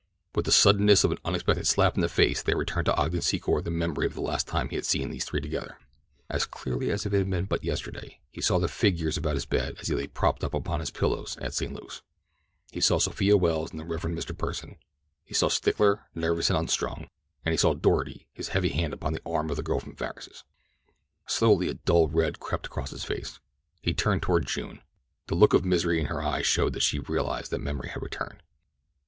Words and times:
With 0.33 0.45
the 0.45 0.51
suddenness 0.51 1.03
of 1.03 1.11
an 1.11 1.19
unexpected 1.23 1.67
slap 1.67 1.93
in 1.93 2.01
the 2.01 2.09
face 2.09 2.41
there 2.41 2.57
returned 2.57 2.87
to 2.87 2.95
Ogden 2.95 3.19
Secor 3.21 3.63
the 3.63 3.69
memory 3.69 4.07
of 4.07 4.15
the 4.15 4.21
last 4.21 4.47
time 4.47 4.67
he 4.69 4.75
had 4.75 4.83
seen 4.83 5.11
these 5.11 5.25
three 5.25 5.41
together. 5.41 5.77
As 6.27 6.47
clearly 6.47 6.89
as 6.89 7.05
if 7.05 7.13
it 7.13 7.19
had 7.19 7.29
been 7.29 7.45
but 7.45 7.63
yesterday 7.63 8.19
he 8.31 8.41
saw 8.41 8.57
the 8.57 8.67
figures 8.67 9.15
about 9.15 9.35
his 9.35 9.45
bed 9.45 9.75
as 9.79 9.89
he 9.89 9.93
lay 9.93 10.07
propped 10.07 10.43
up 10.43 10.55
upon 10.55 10.79
his 10.79 10.89
pillows 10.89 11.37
at 11.39 11.53
St. 11.53 11.71
Luke's. 11.71 12.01
He 12.71 12.81
saw 12.81 12.97
Sophia 12.97 13.37
Welles 13.37 13.69
and 13.69 13.79
the 13.79 13.85
Rev. 13.85 14.01
Mr. 14.05 14.35
Pursen. 14.35 14.77
He 15.23 15.35
saw 15.35 15.49
Stickler, 15.49 16.07
nervous 16.15 16.49
and 16.49 16.57
unstrung, 16.57 17.07
and 17.45 17.53
he 17.53 17.57
saw 17.57 17.75
Doarty, 17.75 18.25
his 18.33 18.47
heavy 18.47 18.69
hand 18.69 18.93
upon 18.93 19.13
the 19.13 19.21
arm 19.23 19.51
of 19.51 19.55
the 19.57 19.61
girl 19.61 19.79
from 19.81 19.95
Farris's. 19.95 20.43
Slowly 21.27 21.67
a 21.67 21.75
dull 21.75 22.07
red 22.07 22.39
crept 22.39 22.65
across 22.65 22.89
his 22.89 23.03
face. 23.03 23.39
He 23.83 23.93
turned 23.93 24.23
toward 24.23 24.47
June. 24.47 24.81
The 25.27 25.35
look 25.35 25.53
of 25.53 25.63
misery 25.63 25.99
in 26.01 26.07
her 26.07 26.23
eyes 26.23 26.47
showed 26.47 26.73
that 26.73 26.81
she 26.81 26.97
realized 26.97 27.51
that 27.51 27.59
memory 27.61 27.89
had 27.89 28.01
returned. 28.01 28.41